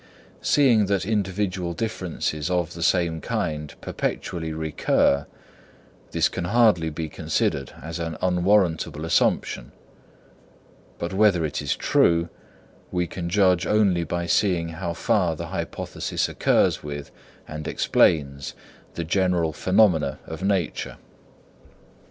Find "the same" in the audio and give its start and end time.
2.73-3.21